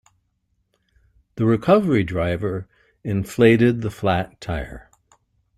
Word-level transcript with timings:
The 1.35 1.45
recovery 1.45 2.03
driver 2.03 2.67
inflated 3.03 3.81
the 3.81 3.91
flat 3.91 4.41
tire. 4.41 4.89